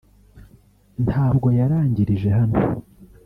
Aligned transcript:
ntabwo 1.05 1.47
yarangirije 1.59 2.29
hano 2.37 2.59